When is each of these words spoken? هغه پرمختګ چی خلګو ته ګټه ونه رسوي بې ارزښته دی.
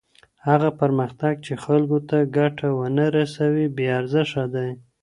هغه 0.47 0.69
پرمختګ 0.79 1.33
چی 1.45 1.53
خلګو 1.63 1.97
ته 2.09 2.17
ګټه 2.37 2.67
ونه 2.77 3.05
رسوي 3.17 3.67
بې 3.75 3.85
ارزښته 3.99 4.43
دی. 4.53 4.69